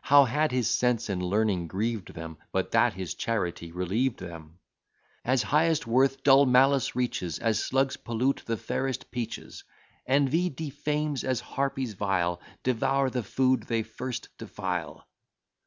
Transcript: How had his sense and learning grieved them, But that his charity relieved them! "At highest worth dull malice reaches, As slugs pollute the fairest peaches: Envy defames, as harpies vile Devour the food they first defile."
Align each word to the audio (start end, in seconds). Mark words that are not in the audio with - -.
How 0.00 0.24
had 0.24 0.50
his 0.50 0.70
sense 0.70 1.10
and 1.10 1.22
learning 1.22 1.68
grieved 1.68 2.14
them, 2.14 2.38
But 2.52 2.70
that 2.70 2.94
his 2.94 3.12
charity 3.14 3.70
relieved 3.70 4.18
them! 4.18 4.60
"At 5.26 5.42
highest 5.42 5.86
worth 5.86 6.22
dull 6.22 6.46
malice 6.46 6.96
reaches, 6.96 7.38
As 7.38 7.62
slugs 7.62 7.98
pollute 7.98 8.44
the 8.46 8.56
fairest 8.56 9.10
peaches: 9.10 9.64
Envy 10.06 10.48
defames, 10.48 11.22
as 11.22 11.40
harpies 11.40 11.92
vile 11.92 12.40
Devour 12.62 13.10
the 13.10 13.22
food 13.22 13.64
they 13.64 13.82
first 13.82 14.30
defile." 14.38 15.06